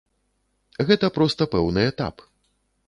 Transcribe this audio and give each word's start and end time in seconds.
Гэта 0.87 1.11
проста 1.19 1.49
пэўны 1.53 1.81
этап. 1.93 2.29